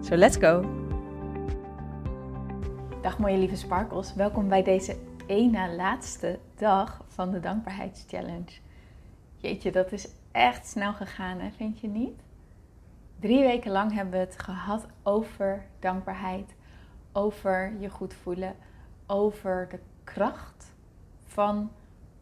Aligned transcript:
So 0.00 0.16
let's 0.16 0.36
go! 0.36 0.64
Dag 3.02 3.18
mooie 3.18 3.38
lieve 3.38 3.56
sparkles, 3.56 4.14
welkom 4.14 4.48
bij 4.48 4.62
deze 4.62 4.96
ene 5.26 5.74
laatste 5.74 6.38
dag 6.54 7.04
van 7.06 7.30
de 7.30 7.40
dankbaarheidschallenge. 7.40 8.60
Jeetje, 9.36 9.72
dat 9.72 9.92
is 9.92 10.08
echt 10.32 10.66
snel 10.66 10.92
gegaan, 10.92 11.38
hè? 11.38 11.50
vind 11.50 11.80
je 11.80 11.88
niet? 11.88 12.20
Drie 13.20 13.42
weken 13.42 13.70
lang 13.70 13.92
hebben 13.94 14.12
we 14.12 14.18
het 14.18 14.38
gehad 14.38 14.86
over 15.02 15.66
dankbaarheid, 15.78 16.54
over 17.12 17.72
je 17.78 17.90
goed 17.90 18.14
voelen, 18.14 18.54
over 19.06 19.68
de 19.70 19.78
kracht 20.04 20.72
van 21.24 21.70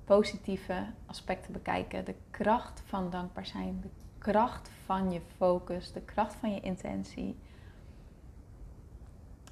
positieve 0.05 0.87
aspecten 1.07 1.52
bekijken, 1.52 2.05
de 2.05 2.15
kracht 2.30 2.83
van 2.87 3.11
dankbaar 3.11 3.47
zijn, 3.47 3.79
de 3.83 3.91
kracht 4.19 4.71
van 4.85 5.11
je 5.13 5.21
focus, 5.37 5.93
de 5.93 6.02
kracht 6.02 6.35
van 6.35 6.55
je 6.55 6.61
intentie. 6.61 7.37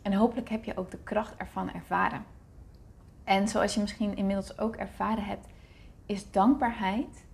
En 0.05 0.13
hopelijk 0.13 0.49
heb 0.49 0.65
je 0.65 0.77
ook 0.77 0.91
de 0.91 0.99
kracht 0.99 1.37
ervan 1.37 1.73
ervaren. 1.73 2.25
En 3.25 3.49
zoals 3.49 3.75
je 3.75 3.81
misschien 3.81 4.17
inmiddels 4.17 4.59
ook 4.59 4.77
ervaren 4.77 5.25
hebt, 5.25 5.47
is 6.07 6.31
dankbaarheid 6.31 7.27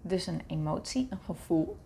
dus 0.00 0.26
een 0.26 0.42
emotie, 0.46 1.06
een 1.10 1.20
gevoel. 1.24 1.76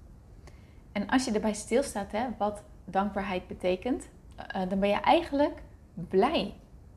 En 0.92 1.08
als 1.08 1.24
je 1.24 1.32
erbij 1.32 1.52
stilstaat, 1.52 2.12
hè, 2.12 2.26
wat 2.38 2.62
dankbaarheid 2.84 3.46
betekent, 3.46 4.08
uh, 4.56 4.68
dan 4.68 4.78
ben 4.78 4.88
je 4.88 5.00
eigenlijk 5.00 5.62
blij 5.94 6.54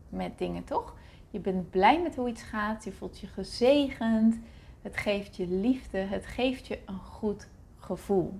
met 0.09 0.38
dingen, 0.38 0.64
toch? 0.64 0.96
Je 1.30 1.40
bent 1.40 1.70
blij 1.70 2.02
met 2.02 2.16
hoe 2.16 2.30
iets 2.30 2.44
gaat, 2.44 2.84
je 2.84 2.92
voelt 2.92 3.20
je 3.20 3.28
gezegend, 3.28 4.40
het 4.81 4.98
geeft 4.98 5.36
je 5.36 5.48
liefde, 5.48 5.98
het 5.98 6.26
geeft 6.26 6.68
je 6.68 6.80
een 6.86 7.00
goed 7.00 7.48
gevoel. 7.78 8.40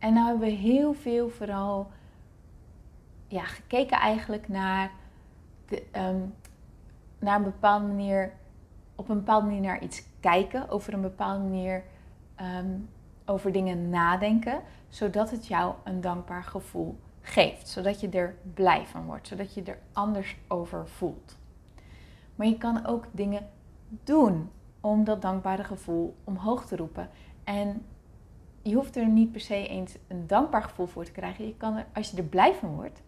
En 0.00 0.12
nou 0.12 0.26
hebben 0.26 0.48
we 0.48 0.54
heel 0.54 0.92
veel 0.92 1.28
vooral 1.28 1.90
ja, 3.26 3.44
gekeken 3.44 3.98
eigenlijk 3.98 4.48
naar, 4.48 4.90
de, 5.68 5.82
ehm, 5.90 6.20
naar 7.18 7.36
een 7.36 7.44
bepaalde 7.44 7.86
manier, 7.86 8.32
op 8.94 9.08
een 9.08 9.16
bepaalde 9.16 9.46
manier 9.46 9.60
naar 9.60 9.82
iets 9.82 10.02
kijken, 10.20 10.68
over 10.68 10.92
een 10.92 11.00
bepaalde 11.00 11.42
manier 11.42 11.84
ehm, 12.34 12.78
over 13.24 13.52
dingen 13.52 13.90
nadenken, 13.90 14.60
zodat 14.88 15.30
het 15.30 15.46
jou 15.46 15.74
een 15.84 16.00
dankbaar 16.00 16.44
gevoel 16.44 16.98
geeft, 17.20 17.68
zodat 17.68 18.00
je 18.00 18.08
er 18.08 18.36
blij 18.54 18.86
van 18.86 19.04
wordt, 19.04 19.28
zodat 19.28 19.54
je 19.54 19.62
er 19.62 19.78
anders 19.92 20.36
over 20.48 20.88
voelt. 20.88 21.38
Maar 22.34 22.46
je 22.46 22.58
kan 22.58 22.86
ook 22.86 23.04
dingen 23.10 23.48
doen 24.04 24.50
om 24.80 25.04
dat 25.04 25.22
dankbare 25.22 25.64
gevoel 25.64 26.16
omhoog 26.24 26.66
te 26.66 26.76
roepen. 26.76 27.08
En 27.44 27.84
je 28.62 28.74
hoeft 28.74 28.96
er 28.96 29.08
niet 29.08 29.32
per 29.32 29.40
se 29.40 29.68
eens 29.68 29.94
een 30.08 30.26
dankbaar 30.26 30.62
gevoel 30.62 30.86
voor 30.86 31.04
te 31.04 31.12
krijgen. 31.12 31.46
Je 31.46 31.56
kan 31.56 31.76
er, 31.76 31.86
als 31.94 32.10
je 32.10 32.16
er 32.16 32.24
blij 32.24 32.54
van 32.54 32.74
wordt, 32.74 33.02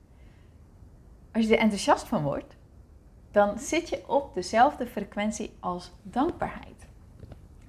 als 1.33 1.47
je 1.47 1.55
er 1.55 1.61
enthousiast 1.61 2.09
van 2.09 2.23
wordt, 2.23 2.57
dan 3.31 3.59
zit 3.59 3.89
je 3.89 4.09
op 4.09 4.35
dezelfde 4.35 4.87
frequentie 4.87 5.57
als 5.61 5.93
dankbaarheid. 6.03 6.87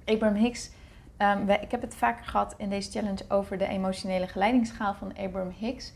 Abraham 0.04 0.36
Hicks, 0.36 0.70
um, 1.18 1.48
ik 1.48 1.70
heb 1.70 1.80
het 1.80 1.94
vaker 1.94 2.24
gehad 2.24 2.54
in 2.56 2.70
deze 2.70 2.90
challenge 2.90 3.24
over 3.28 3.58
de 3.58 3.66
emotionele 3.66 4.26
geleidingsschaal 4.26 4.94
van 4.94 5.16
Abraham 5.16 5.52
Hicks. 5.58 5.92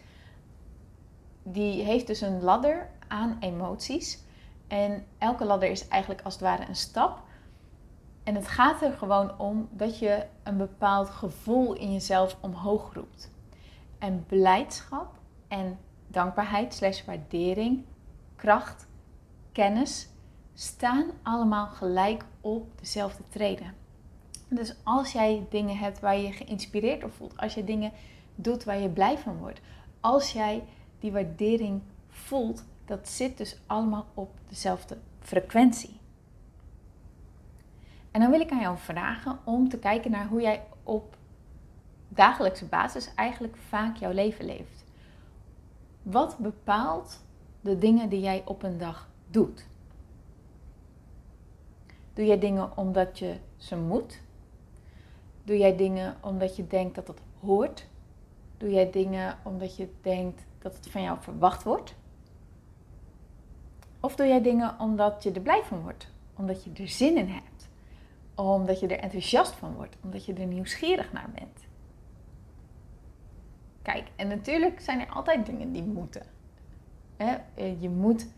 Die 1.42 1.82
heeft 1.82 2.06
dus 2.06 2.20
een 2.20 2.42
ladder 2.42 2.88
aan 3.08 3.36
emoties. 3.40 4.24
En 4.66 5.06
elke 5.18 5.44
ladder 5.44 5.70
is 5.70 5.88
eigenlijk 5.88 6.22
als 6.22 6.34
het 6.34 6.42
ware 6.42 6.68
een 6.68 6.76
stap. 6.76 7.22
En 8.28 8.34
het 8.34 8.48
gaat 8.48 8.82
er 8.82 8.92
gewoon 8.92 9.38
om 9.38 9.68
dat 9.70 9.98
je 9.98 10.24
een 10.42 10.56
bepaald 10.56 11.10
gevoel 11.10 11.72
in 11.74 11.92
jezelf 11.92 12.36
omhoog 12.40 12.94
roept. 12.94 13.30
En 13.98 14.24
blijdschap 14.26 15.18
en 15.48 15.78
dankbaarheid 16.06 16.74
slash 16.74 17.04
waardering, 17.04 17.84
kracht, 18.36 18.86
kennis 19.52 20.08
staan 20.54 21.10
allemaal 21.22 21.66
gelijk 21.66 22.24
op 22.40 22.78
dezelfde 22.78 23.22
treden. 23.28 23.74
Dus 24.48 24.74
als 24.82 25.12
jij 25.12 25.46
dingen 25.50 25.76
hebt 25.76 26.00
waar 26.00 26.16
je 26.16 26.26
je 26.26 26.32
geïnspireerd 26.32 27.00
door 27.00 27.12
voelt, 27.12 27.36
als 27.36 27.54
je 27.54 27.64
dingen 27.64 27.92
doet 28.34 28.64
waar 28.64 28.78
je 28.78 28.88
blij 28.88 29.18
van 29.18 29.36
wordt, 29.38 29.60
als 30.00 30.32
jij 30.32 30.64
die 30.98 31.12
waardering 31.12 31.82
voelt, 32.08 32.64
dat 32.84 33.08
zit 33.08 33.38
dus 33.38 33.58
allemaal 33.66 34.06
op 34.14 34.30
dezelfde 34.48 34.98
frequentie. 35.20 35.97
En 38.18 38.24
dan 38.24 38.32
wil 38.32 38.42
ik 38.42 38.50
aan 38.50 38.60
jou 38.60 38.78
vragen 38.78 39.38
om 39.44 39.68
te 39.68 39.78
kijken 39.78 40.10
naar 40.10 40.26
hoe 40.26 40.40
jij 40.40 40.62
op 40.82 41.16
dagelijkse 42.08 42.64
basis 42.64 43.14
eigenlijk 43.14 43.56
vaak 43.56 43.96
jouw 43.96 44.12
leven 44.12 44.44
leeft. 44.44 44.84
Wat 46.02 46.38
bepaalt 46.38 47.22
de 47.60 47.78
dingen 47.78 48.08
die 48.08 48.20
jij 48.20 48.42
op 48.44 48.62
een 48.62 48.78
dag 48.78 49.08
doet? 49.30 49.66
Doe 52.12 52.26
jij 52.26 52.38
dingen 52.38 52.76
omdat 52.76 53.18
je 53.18 53.36
ze 53.56 53.76
moet? 53.76 54.20
Doe 55.44 55.58
jij 55.58 55.76
dingen 55.76 56.16
omdat 56.20 56.56
je 56.56 56.66
denkt 56.66 56.94
dat 56.94 57.08
het 57.08 57.20
hoort? 57.40 57.86
Doe 58.56 58.70
jij 58.70 58.90
dingen 58.90 59.38
omdat 59.42 59.76
je 59.76 59.88
denkt 60.00 60.44
dat 60.58 60.76
het 60.76 60.90
van 60.90 61.02
jou 61.02 61.18
verwacht 61.20 61.62
wordt? 61.62 61.94
Of 64.00 64.16
doe 64.16 64.26
jij 64.26 64.42
dingen 64.42 64.78
omdat 64.78 65.22
je 65.22 65.32
er 65.32 65.40
blij 65.40 65.62
van 65.62 65.80
wordt? 65.80 66.08
Omdat 66.36 66.64
je 66.64 66.70
er 66.72 66.88
zin 66.88 67.16
in 67.16 67.28
hebt? 67.28 67.57
Omdat 68.44 68.80
je 68.80 68.86
er 68.86 68.98
enthousiast 68.98 69.52
van 69.52 69.74
wordt, 69.74 69.96
omdat 70.02 70.24
je 70.24 70.34
er 70.34 70.46
nieuwsgierig 70.46 71.12
naar 71.12 71.30
bent. 71.34 71.66
Kijk, 73.82 74.08
en 74.16 74.28
natuurlijk 74.28 74.80
zijn 74.80 75.00
er 75.00 75.08
altijd 75.08 75.46
dingen 75.46 75.72
die 75.72 75.82
moeten. 75.82 76.22
Eh, 77.16 77.80
je 77.80 77.88
moet 77.88 78.28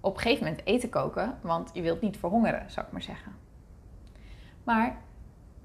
op 0.00 0.14
een 0.14 0.20
gegeven 0.20 0.44
moment 0.44 0.66
eten 0.66 0.88
koken, 0.88 1.38
want 1.42 1.70
je 1.72 1.82
wilt 1.82 2.00
niet 2.00 2.16
verhongeren, 2.16 2.70
zou 2.70 2.86
ik 2.86 2.92
maar 2.92 3.02
zeggen. 3.02 3.32
Maar 4.64 4.98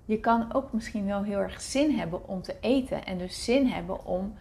je 0.06 0.20
kan 0.20 0.54
ook 0.54 0.74
misschien 0.74 1.06
wel 1.06 1.24
heel 1.24 1.40
erg 1.40 1.62
zin 1.62 1.92
hebben 1.92 2.28
om 2.28 2.42
te 2.42 2.56
eten 2.60 3.06
en 3.06 3.18
dus 3.18 3.44
zin 3.44 3.68
hebben 3.68 4.06
om 4.06 4.34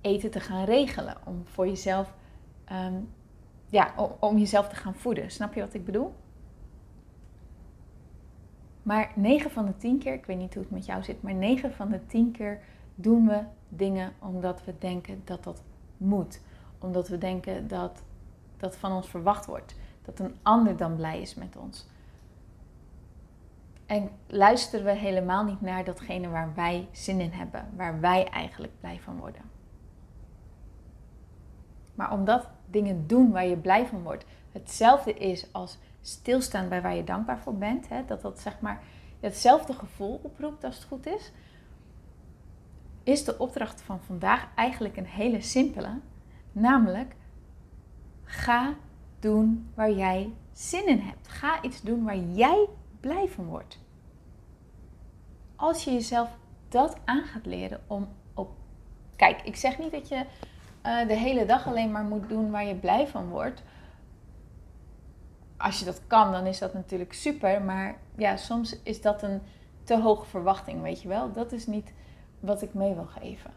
eten 0.00 0.30
te 0.30 0.40
gaan 0.40 0.64
regelen, 0.64 1.16
om 1.24 1.42
voor 1.44 1.66
jezelf, 1.66 2.14
ehm, 2.64 2.94
ja, 3.68 3.92
om, 3.96 4.10
om 4.20 4.38
jezelf 4.38 4.68
te 4.68 4.76
gaan 4.76 4.94
voeden. 4.94 5.30
Snap 5.30 5.54
je 5.54 5.60
wat 5.60 5.74
ik 5.74 5.84
bedoel? 5.84 6.14
Maar 8.82 9.12
9 9.14 9.50
van 9.50 9.66
de 9.66 9.76
10 9.76 9.98
keer, 9.98 10.12
ik 10.12 10.26
weet 10.26 10.38
niet 10.38 10.54
hoe 10.54 10.62
het 10.62 10.72
met 10.72 10.86
jou 10.86 11.02
zit, 11.02 11.22
maar 11.22 11.34
9 11.34 11.72
van 11.72 11.88
de 11.88 12.06
10 12.06 12.30
keer 12.30 12.60
doen 12.94 13.26
we 13.26 13.42
dingen 13.68 14.12
omdat 14.18 14.64
we 14.64 14.74
denken 14.78 15.22
dat 15.24 15.44
dat 15.44 15.62
moet. 15.96 16.40
Omdat 16.78 17.08
we 17.08 17.18
denken 17.18 17.68
dat 17.68 18.02
dat 18.56 18.76
van 18.76 18.92
ons 18.92 19.08
verwacht 19.08 19.46
wordt. 19.46 19.74
Dat 20.02 20.18
een 20.18 20.36
ander 20.42 20.76
dan 20.76 20.96
blij 20.96 21.20
is 21.20 21.34
met 21.34 21.56
ons. 21.56 21.86
En 23.86 24.10
luisteren 24.26 24.84
we 24.84 24.92
helemaal 24.92 25.44
niet 25.44 25.60
naar 25.60 25.84
datgene 25.84 26.28
waar 26.28 26.54
wij 26.54 26.88
zin 26.92 27.20
in 27.20 27.30
hebben, 27.30 27.68
waar 27.76 28.00
wij 28.00 28.28
eigenlijk 28.28 28.72
blij 28.80 29.00
van 29.00 29.18
worden. 29.18 29.42
Maar 31.94 32.12
omdat 32.12 32.48
dingen 32.66 33.06
doen 33.06 33.30
waar 33.30 33.46
je 33.46 33.56
blij 33.56 33.86
van 33.86 34.02
wordt 34.02 34.24
hetzelfde 34.52 35.14
is 35.14 35.52
als 35.52 35.78
stilstaan 36.02 36.68
bij 36.68 36.82
waar 36.82 36.94
je 36.94 37.04
dankbaar 37.04 37.38
voor 37.38 37.54
bent. 37.56 37.88
Hè? 37.88 38.04
Dat 38.04 38.22
dat 38.22 38.40
zeg 38.40 38.60
maar 38.60 38.82
hetzelfde 39.20 39.72
gevoel 39.72 40.20
oproept 40.22 40.64
als 40.64 40.76
het 40.76 40.84
goed 40.84 41.06
is. 41.06 41.32
Is 43.02 43.24
de 43.24 43.38
opdracht 43.38 43.82
van 43.82 44.00
vandaag 44.00 44.48
eigenlijk 44.54 44.96
een 44.96 45.06
hele 45.06 45.40
simpele. 45.40 45.98
Namelijk, 46.52 47.14
ga 48.24 48.74
doen 49.20 49.70
waar 49.74 49.92
jij 49.92 50.32
zin 50.52 50.86
in 50.86 50.98
hebt. 50.98 51.28
Ga 51.28 51.62
iets 51.62 51.80
doen 51.80 52.04
waar 52.04 52.18
jij 52.18 52.66
blij 53.00 53.28
van 53.28 53.44
wordt. 53.44 53.78
Als 55.56 55.84
je 55.84 55.92
jezelf 55.92 56.38
dat 56.68 56.96
aan 57.04 57.24
gaat 57.24 57.46
leren 57.46 57.80
om 57.86 58.08
op. 58.34 58.50
Kijk, 59.16 59.42
ik 59.42 59.56
zeg 59.56 59.78
niet 59.78 59.92
dat 59.92 60.08
je 60.08 60.24
uh, 60.86 61.08
de 61.08 61.14
hele 61.14 61.46
dag 61.46 61.66
alleen 61.66 61.90
maar 61.90 62.04
moet 62.04 62.28
doen 62.28 62.50
waar 62.50 62.64
je 62.64 62.74
blij 62.74 63.06
van 63.06 63.28
wordt 63.28 63.62
als 65.62 65.78
je 65.78 65.84
dat 65.84 66.00
kan, 66.06 66.32
dan 66.32 66.46
is 66.46 66.58
dat 66.58 66.74
natuurlijk 66.74 67.12
super. 67.12 67.62
Maar 67.62 67.96
ja, 68.16 68.36
soms 68.36 68.82
is 68.82 69.00
dat 69.00 69.22
een 69.22 69.40
te 69.84 70.00
hoge 70.00 70.26
verwachting, 70.26 70.82
weet 70.82 71.02
je 71.02 71.08
wel. 71.08 71.32
Dat 71.32 71.52
is 71.52 71.66
niet 71.66 71.92
wat 72.40 72.62
ik 72.62 72.74
mee 72.74 72.94
wil 72.94 73.06
geven. 73.06 73.50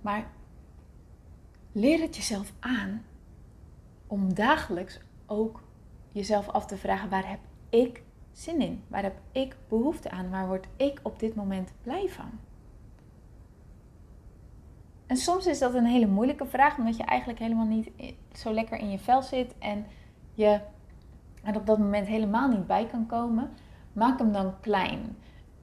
Maar 0.00 0.30
leer 1.72 2.00
het 2.00 2.16
jezelf 2.16 2.52
aan 2.60 3.04
om 4.06 4.34
dagelijks 4.34 5.00
ook 5.26 5.62
jezelf 6.12 6.48
af 6.48 6.66
te 6.66 6.76
vragen: 6.76 7.08
waar 7.08 7.28
heb 7.28 7.40
ik 7.68 8.02
zin 8.32 8.60
in? 8.60 8.82
Waar 8.88 9.02
heb 9.02 9.18
ik 9.32 9.56
behoefte 9.68 10.10
aan? 10.10 10.30
Waar 10.30 10.46
word 10.46 10.66
ik 10.76 11.00
op 11.02 11.18
dit 11.18 11.34
moment 11.34 11.72
blij 11.82 12.08
van? 12.08 12.30
En 15.06 15.16
soms 15.16 15.46
is 15.46 15.58
dat 15.58 15.74
een 15.74 15.84
hele 15.86 16.06
moeilijke 16.06 16.46
vraag, 16.46 16.78
omdat 16.78 16.96
je 16.96 17.02
eigenlijk 17.02 17.38
helemaal 17.38 17.66
niet 17.66 17.90
zo 18.32 18.52
lekker 18.52 18.78
in 18.78 18.90
je 18.90 18.98
vel 18.98 19.22
zit 19.22 19.54
en 19.58 19.86
je 20.34 20.60
er 21.42 21.56
op 21.56 21.66
dat 21.66 21.78
moment 21.78 22.06
helemaal 22.06 22.48
niet 22.48 22.66
bij 22.66 22.86
kan 22.86 23.06
komen. 23.06 23.50
Maak 23.92 24.18
hem 24.18 24.32
dan 24.32 24.60
klein. 24.60 25.16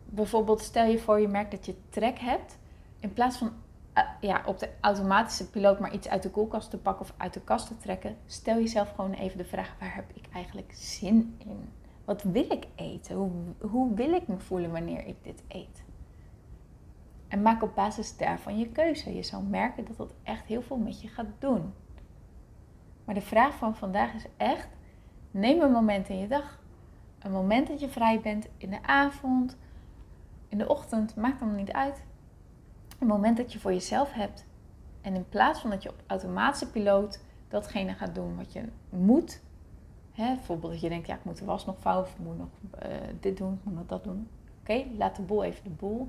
Bijvoorbeeld, 0.06 0.62
stel 0.62 0.86
je 0.86 1.00
voor 1.00 1.20
je 1.20 1.28
merkt 1.28 1.52
dat 1.52 1.66
je 1.66 1.76
trek 1.90 2.20
hebt. 2.20 2.58
In 3.00 3.14
plaats 3.14 3.38
van 3.38 3.52
eh, 3.98 4.04
ja, 4.22 4.42
op 4.46 4.60
de 4.60 4.70
automatische 4.82 5.50
piloot 5.50 5.80
maar 5.80 5.94
iets 5.94 6.08
uit 6.08 6.24
de 6.24 6.30
koelkast 6.30 6.70
te 6.70 6.78
pakken 6.78 7.06
of 7.06 7.14
uit 7.18 7.34
de 7.34 7.42
kast 7.42 7.68
te 7.68 7.78
trekken, 7.78 8.18
stel 8.26 8.56
jezelf 8.56 8.90
gewoon 8.96 9.14
even 9.14 9.38
de 9.38 9.46
vraag: 9.46 9.76
waar 9.80 9.96
heb 9.96 10.12
ik 10.14 10.28
eigenlijk 10.34 10.72
zin 10.74 11.36
in? 11.38 11.70
Wat 12.06 12.24
wil 12.24 12.52
ik 12.52 12.68
eten? 12.76 13.16
Hoe, 13.16 13.32
hoe 13.60 13.94
wil 13.94 14.14
ik 14.14 14.28
me 14.28 14.40
voelen 14.40 14.72
wanneer 14.72 15.06
ik 15.06 15.24
dit 15.24 15.44
eet? 15.48 15.84
En 17.28 17.42
maak 17.42 17.64
op 17.64 17.76
basis 17.76 18.18
daarvan 18.18 18.60
je 18.60 18.70
keuze. 18.70 19.16
Je 19.16 19.24
zal 19.24 19.42
merken 19.42 19.86
dat 19.86 19.98
dat 19.98 20.14
echt 20.24 20.46
heel 20.46 20.62
veel 20.62 20.78
met 20.78 21.02
je 21.02 21.08
gaat 21.08 21.32
doen. 21.40 21.74
Maar 23.06 23.16
de 23.16 23.22
vraag 23.22 23.56
van 23.56 23.76
vandaag 23.76 24.14
is 24.14 24.26
echt: 24.38 24.68
neem 25.38 25.62
een 25.62 25.72
moment 25.72 26.10
in 26.10 26.18
je 26.18 26.28
dag. 26.28 26.60
Een 27.20 27.32
moment 27.32 27.68
dat 27.68 27.80
je 27.80 27.90
vrij 27.90 28.20
bent 28.22 28.48
in 28.58 28.70
de 28.70 28.84
avond, 28.84 29.58
in 30.48 30.58
de 30.58 30.68
ochtend, 30.68 31.16
maakt 31.16 31.40
dan 31.40 31.56
niet 31.56 31.72
uit. 31.72 32.04
Een 33.00 33.08
moment 33.08 33.38
dat 33.38 33.54
je 33.54 33.60
voor 33.60 33.74
jezelf 33.74 34.14
hebt. 34.14 34.46
En 35.02 35.16
in 35.16 35.30
plaats 35.30 35.60
van 35.60 35.70
dat 35.70 35.84
je 35.84 35.90
op 35.90 36.04
automatische 36.08 36.72
piloot 36.72 37.20
datgene 37.48 37.94
gaat 37.94 38.16
doen 38.16 38.36
wat 38.36 38.54
je 38.54 38.64
moet. 38.90 39.42
Hè, 40.12 40.36
bijvoorbeeld 40.36 40.72
dat 40.72 40.82
je 40.82 40.90
denkt, 40.90 41.08
ja, 41.08 41.16
ik 41.16 41.24
moet 41.24 41.38
de 41.38 41.46
was 41.46 41.66
nog 41.66 41.80
vouwen, 41.80 42.10
ik 42.10 42.18
moet 42.18 42.38
nog 42.38 42.48
uh, 42.84 42.90
dit 43.20 43.38
doen, 43.38 43.54
ik 43.54 43.60
moet 43.64 43.74
nog 43.74 43.86
dat 43.86 44.04
doen. 44.04 44.28
Oké, 44.62 44.84
laat 44.98 45.16
de 45.16 45.22
boel 45.22 45.44
even 45.44 45.64
de 45.64 45.70
boel. 45.70 46.08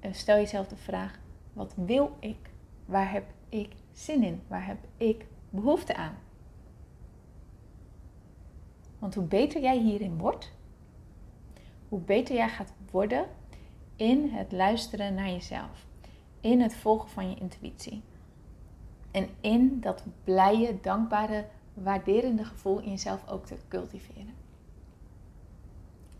Uh, 0.00 0.12
stel 0.12 0.36
jezelf 0.36 0.68
de 0.68 0.76
vraag, 0.76 1.18
wat 1.52 1.74
wil 1.76 2.16
ik? 2.18 2.50
Waar 2.84 3.10
heb 3.10 3.24
ik 3.48 3.72
zin 3.92 4.22
in? 4.22 4.42
Waar 4.46 4.66
heb 4.66 4.78
ik 4.96 5.26
behoefte 5.50 5.96
aan? 5.96 6.14
Want 9.04 9.16
hoe 9.16 9.24
beter 9.24 9.60
jij 9.60 9.78
hierin 9.78 10.18
wordt, 10.18 10.52
hoe 11.88 12.00
beter 12.00 12.34
jij 12.34 12.48
gaat 12.48 12.72
worden 12.90 13.26
in 13.96 14.28
het 14.28 14.52
luisteren 14.52 15.14
naar 15.14 15.30
jezelf 15.30 15.86
in 16.40 16.60
het 16.60 16.74
volgen 16.74 17.08
van 17.08 17.30
je 17.30 17.36
intuïtie. 17.36 18.02
En 19.10 19.28
in 19.40 19.80
dat 19.80 20.04
blije, 20.24 20.80
dankbare, 20.80 21.46
waarderende 21.74 22.44
gevoel 22.44 22.78
in 22.80 22.90
jezelf 22.90 23.28
ook 23.28 23.46
te 23.46 23.56
cultiveren. 23.68 24.34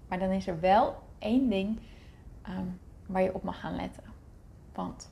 Maar 0.09 0.19
dan 0.19 0.31
is 0.31 0.47
er 0.47 0.61
wel 0.61 0.95
één 1.19 1.49
ding 1.49 1.79
ehm, 2.43 2.67
waar 3.07 3.23
je 3.23 3.35
op 3.35 3.43
mag 3.43 3.61
gaan 3.61 3.77
letten. 3.77 4.05
Want 4.75 5.11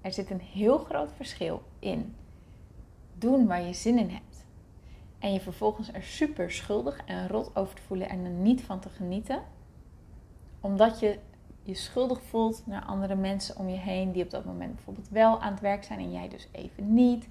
er 0.00 0.12
zit 0.12 0.30
een 0.30 0.40
heel 0.40 0.78
groot 0.78 1.12
verschil 1.12 1.62
in 1.78 2.14
doen 3.18 3.46
waar 3.46 3.62
je 3.62 3.72
zin 3.72 3.98
in 3.98 4.10
hebt. 4.10 4.33
En 5.24 5.32
je 5.32 5.40
vervolgens 5.40 5.92
er 5.92 6.02
super 6.02 6.50
schuldig 6.50 7.00
en 7.06 7.28
rot 7.28 7.56
over 7.56 7.74
te 7.74 7.82
voelen 7.82 8.08
en 8.08 8.24
er 8.24 8.30
niet 8.30 8.62
van 8.62 8.80
te 8.80 8.88
genieten. 8.88 9.42
Omdat 10.60 11.00
je 11.00 11.18
je 11.62 11.74
schuldig 11.74 12.22
voelt 12.22 12.62
naar 12.66 12.84
andere 12.84 13.14
mensen 13.14 13.56
om 13.56 13.68
je 13.68 13.76
heen 13.76 14.12
die 14.12 14.24
op 14.24 14.30
dat 14.30 14.44
moment 14.44 14.74
bijvoorbeeld 14.74 15.08
wel 15.08 15.40
aan 15.40 15.52
het 15.52 15.60
werk 15.60 15.84
zijn 15.84 15.98
en 15.98 16.12
jij 16.12 16.28
dus 16.28 16.48
even 16.52 16.94
niet. 16.94 17.28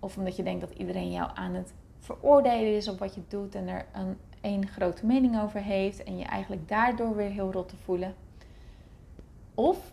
Of 0.00 0.16
omdat 0.16 0.36
je 0.36 0.42
denkt 0.42 0.60
dat 0.60 0.78
iedereen 0.78 1.10
jou 1.10 1.30
aan 1.34 1.54
het 1.54 1.74
veroordelen 1.98 2.76
is 2.76 2.88
op 2.88 2.98
wat 2.98 3.14
je 3.14 3.22
doet 3.28 3.54
en 3.54 3.68
er 3.68 3.86
een 3.92 4.18
één 4.40 4.66
grote 4.66 5.06
mening 5.06 5.40
over 5.40 5.60
heeft 5.60 6.04
en 6.04 6.18
je 6.18 6.24
eigenlijk 6.24 6.68
daardoor 6.68 7.16
weer 7.16 7.30
heel 7.30 7.52
rot 7.52 7.68
te 7.68 7.76
voelen. 7.76 8.14
Of 9.54 9.92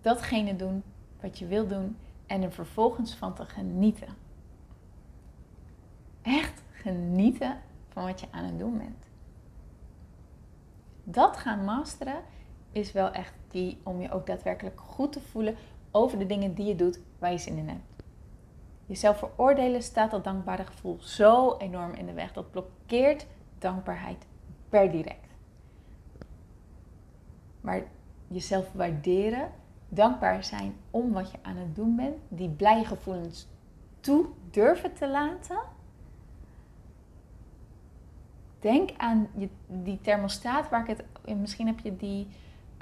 datgene 0.00 0.56
doen 0.56 0.82
wat 1.20 1.38
je 1.38 1.46
wil 1.46 1.66
doen 1.66 1.96
en 2.26 2.42
er 2.42 2.52
vervolgens 2.52 3.14
van 3.14 3.34
te 3.34 3.44
genieten. 3.44 4.08
Echt 6.22 6.61
genieten 6.82 7.58
van 7.88 8.04
wat 8.04 8.20
je 8.20 8.26
aan 8.30 8.44
het 8.44 8.58
doen 8.58 8.78
bent. 8.78 9.06
Dat 11.04 11.36
gaan 11.36 11.64
masteren 11.64 12.22
is 12.72 12.92
wel 12.92 13.10
echt 13.10 13.34
die 13.48 13.78
om 13.82 14.00
je 14.00 14.10
ook 14.10 14.26
daadwerkelijk 14.26 14.80
goed 14.80 15.12
te 15.12 15.20
voelen 15.20 15.56
over 15.90 16.18
de 16.18 16.26
dingen 16.26 16.54
die 16.54 16.66
je 16.66 16.76
doet 16.76 17.00
waar 17.18 17.32
je 17.32 17.38
zin 17.38 17.56
in 17.56 17.68
hebt. 17.68 18.04
Jezelf 18.86 19.18
veroordelen 19.18 19.82
staat 19.82 20.10
dat 20.10 20.24
dankbare 20.24 20.64
gevoel 20.64 20.96
zo 21.00 21.56
enorm 21.56 21.92
in 21.94 22.06
de 22.06 22.12
weg. 22.12 22.32
Dat 22.32 22.50
blokkeert 22.50 23.26
dankbaarheid 23.58 24.26
per 24.68 24.90
direct. 24.90 25.26
Maar 27.60 27.82
jezelf 28.28 28.72
waarderen, 28.72 29.50
dankbaar 29.88 30.44
zijn 30.44 30.74
om 30.90 31.12
wat 31.12 31.30
je 31.30 31.38
aan 31.42 31.56
het 31.56 31.74
doen 31.74 31.96
bent, 31.96 32.16
die 32.28 32.48
blije 32.48 32.84
gevoelens 32.84 33.48
toe 34.00 34.26
durven 34.50 34.94
te 34.94 35.08
laten. 35.08 35.58
Denk 38.62 38.90
aan 38.96 39.28
die 39.66 40.00
thermostaat 40.00 40.68
waar 40.68 40.88
ik 40.88 40.96
het, 40.96 41.38
misschien 41.38 41.66
heb 41.66 41.78
je 41.78 41.96
die 41.96 42.28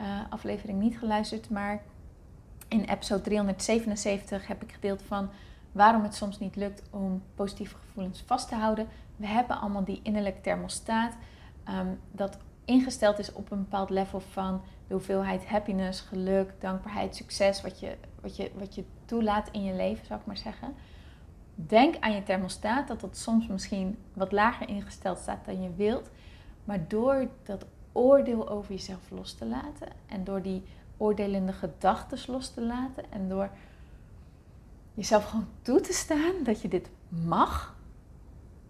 uh, 0.00 0.21
aflevering 0.31 0.81
niet 0.81 0.99
geluisterd, 0.99 1.50
maar 1.50 1.82
in 2.69 2.85
episode 2.85 3.21
377 3.23 4.47
heb 4.47 4.62
ik 4.62 4.73
gedeeld 4.73 5.03
van 5.03 5.31
waarom 5.73 6.03
het 6.03 6.15
soms 6.15 6.38
niet 6.38 6.56
lukt 6.56 6.82
om 6.91 7.23
positieve 7.35 7.77
gevoelens 7.77 8.23
vast 8.27 8.49
te 8.49 8.55
houden. 8.55 8.88
We 9.17 9.27
hebben 9.27 9.61
allemaal 9.61 9.85
die 9.85 10.00
innerlijke 10.03 10.41
thermostaat 10.41 11.17
um, 11.69 11.99
dat 12.12 12.38
ingesteld 12.65 13.19
is 13.19 13.32
op 13.32 13.50
een 13.50 13.62
bepaald 13.62 13.91
level 13.91 14.21
van 14.21 14.62
de 14.87 14.94
hoeveelheid 14.94 15.47
happiness, 15.47 16.00
geluk, 16.00 16.53
dankbaarheid, 16.59 17.17
succes, 17.17 17.62
wat 17.62 17.81
je, 17.81 17.97
wat 18.21 18.37
je, 18.37 18.50
wat 18.55 18.75
je 18.75 18.85
toelaat 19.05 19.49
in 19.50 19.65
je 19.65 19.75
leven, 19.75 20.06
zou 20.06 20.21
ik 20.21 20.27
maar 20.27 20.37
zeggen. 20.37 20.75
Denk 21.66 21.96
aan 22.00 22.12
je 22.12 22.22
thermostaat, 22.22 22.88
dat 22.88 23.00
dat 23.00 23.16
soms 23.16 23.46
misschien 23.46 23.98
wat 24.12 24.32
lager 24.32 24.68
ingesteld 24.68 25.18
staat 25.18 25.44
dan 25.44 25.62
je 25.62 25.74
wilt. 25.74 26.10
Maar 26.64 26.88
door 26.88 27.28
dat 27.42 27.66
oordeel 27.92 28.48
over 28.48 28.70
jezelf 28.72 29.10
los 29.10 29.34
te 29.34 29.46
laten. 29.46 29.88
En 30.06 30.24
door 30.24 30.42
die 30.42 30.62
oordelende 30.96 31.52
gedachten 31.52 32.32
los 32.32 32.50
te 32.50 32.60
laten. 32.60 33.12
En 33.12 33.28
door 33.28 33.50
jezelf 34.94 35.24
gewoon 35.24 35.48
toe 35.62 35.81
te 35.81 35.93
staan 35.93 36.43
dat 36.43 36.60
je 36.60 36.69
dit 36.69 36.90
mag. 37.08 37.76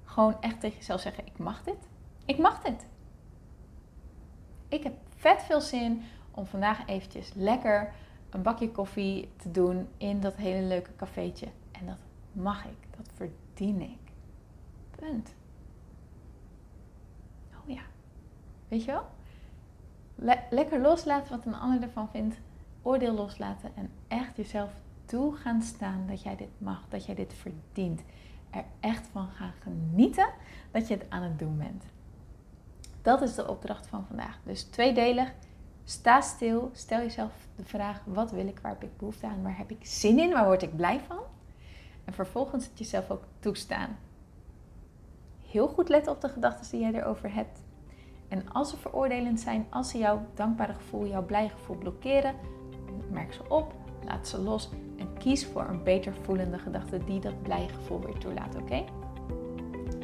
Gewoon 0.04 0.40
echt 0.40 0.60
tegen 0.60 0.78
jezelf 0.78 1.00
zeggen: 1.00 1.26
Ik 1.26 1.38
mag 1.38 1.62
dit. 1.62 1.88
Ik 2.24 2.38
mag 2.38 2.62
dit. 2.62 2.86
Ik 4.68 4.82
heb 4.82 4.94
vet 5.16 5.42
veel 5.42 5.60
zin 5.60 6.02
om 6.30 6.46
vandaag 6.46 6.86
eventjes 6.86 7.32
lekker 7.34 7.92
een 8.30 8.42
bakje 8.42 8.70
koffie 8.70 9.28
te 9.36 9.50
doen 9.50 9.88
in 9.96 10.20
dat 10.20 10.36
hele 10.36 10.66
leuke 10.66 10.90
cafeetje. 10.96 11.46
En 11.72 11.86
dat 11.86 11.98
mag 12.32 12.64
ik. 12.64 12.96
Dat 12.96 13.08
verdien 13.14 13.80
ik. 13.80 14.12
Punt. 14.96 15.34
Weet 18.70 18.84
je 18.84 18.90
wel? 18.90 19.04
lekker 20.50 20.80
loslaten 20.80 21.30
wat 21.30 21.46
een 21.46 21.54
ander 21.54 21.82
ervan 21.82 22.08
vindt. 22.10 22.36
Oordeel 22.82 23.14
loslaten 23.14 23.70
en 23.76 23.90
echt 24.08 24.36
jezelf 24.36 24.70
toe 25.04 25.36
gaan 25.36 25.62
staan 25.62 26.04
dat 26.08 26.22
jij 26.22 26.36
dit 26.36 26.48
mag, 26.58 26.84
dat 26.88 27.06
jij 27.06 27.14
dit 27.14 27.34
verdient. 27.34 28.00
Er 28.50 28.64
echt 28.80 29.06
van 29.06 29.28
gaan 29.28 29.52
genieten 29.62 30.28
dat 30.70 30.88
je 30.88 30.94
het 30.94 31.06
aan 31.08 31.22
het 31.22 31.38
doen 31.38 31.58
bent. 31.58 31.84
Dat 33.02 33.22
is 33.22 33.34
de 33.34 33.48
opdracht 33.48 33.86
van 33.86 34.06
vandaag. 34.06 34.38
Dus 34.44 34.62
tweedelig. 34.62 35.32
Sta 35.84 36.20
stil. 36.20 36.70
Stel 36.72 36.98
jezelf 36.98 37.32
de 37.56 37.64
vraag: 37.64 38.02
wat 38.04 38.30
wil 38.30 38.46
ik? 38.46 38.58
Waar 38.58 38.72
heb 38.72 38.82
ik 38.82 38.96
behoefte 38.96 39.26
aan? 39.26 39.42
Waar 39.42 39.56
heb 39.56 39.70
ik 39.70 39.86
zin 39.86 40.18
in? 40.18 40.32
Waar 40.32 40.46
word 40.46 40.62
ik 40.62 40.76
blij 40.76 41.00
van? 41.00 41.18
En 42.10 42.16
vervolgens 42.16 42.64
het 42.64 42.78
jezelf 42.78 43.10
ook 43.10 43.22
toestaan. 43.38 43.98
Heel 45.46 45.68
goed 45.68 45.88
letten 45.88 46.12
op 46.12 46.20
de 46.20 46.28
gedachten 46.28 46.70
die 46.70 46.80
jij 46.80 46.92
erover 46.92 47.34
hebt. 47.34 47.62
En 48.28 48.52
als 48.52 48.70
ze 48.70 48.76
veroordelend 48.76 49.40
zijn, 49.40 49.66
als 49.68 49.90
ze 49.90 49.98
jouw 49.98 50.26
dankbare 50.34 50.74
gevoel, 50.74 51.06
jouw 51.06 51.24
blij 51.24 51.48
gevoel 51.48 51.76
blokkeren, 51.76 52.34
merk 53.10 53.32
ze 53.32 53.48
op, 53.48 53.74
laat 54.04 54.28
ze 54.28 54.40
los 54.40 54.70
en 54.98 55.12
kies 55.18 55.46
voor 55.46 55.68
een 55.68 55.82
beter 55.82 56.14
voelende 56.22 56.58
gedachte 56.58 57.04
die 57.04 57.20
dat 57.20 57.42
blij 57.42 57.68
gevoel 57.68 58.00
weer 58.00 58.18
toelaat, 58.18 58.56
oké? 58.56 58.84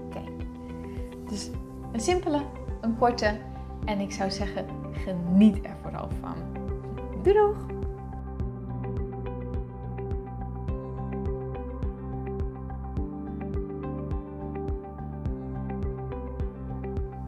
Oké. 0.04 0.22
Dus 1.28 1.50
een 1.92 2.00
simpele, 2.00 2.42
een 2.80 2.96
korte 2.98 3.38
en 3.84 4.00
ik 4.00 4.12
zou 4.12 4.30
zeggen, 4.30 4.66
geniet 4.92 5.64
er 5.64 5.76
vooral 5.82 6.08
van. 6.20 6.36
Doei! 7.22 7.75